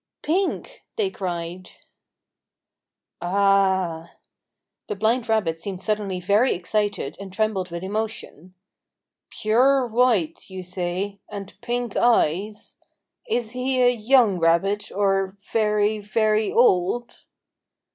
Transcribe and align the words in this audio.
"Pink!" 0.23 0.81
they 0.95 1.11
cried. 1.11 1.69
"Ah!" 3.21 4.13
The 4.87 4.95
blind 4.95 5.29
rabbit 5.29 5.59
seemed 5.59 5.79
suddenly 5.79 6.23
excited 6.49 7.15
and 7.19 7.31
trembled 7.31 7.69
with 7.69 7.83
emotion. 7.83 8.55
"Pure 9.29 9.85
white, 9.89 10.49
you 10.49 10.63
say, 10.63 11.19
and 11.29 11.53
pink 11.61 11.95
eyes! 11.95 12.79
Is 13.29 13.51
he 13.51 13.79
a 13.83 13.91
young 13.91 14.39
rabbit, 14.39 14.91
or 14.91 15.37
very, 15.53 15.99
very 15.99 16.51
old?" 16.51 17.25